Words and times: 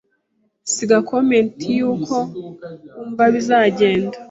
Siga 0.71 0.97
comment 1.09 1.57
y’uko 1.77 2.15
wumva 2.93 3.23
bizagenda, 3.33 4.17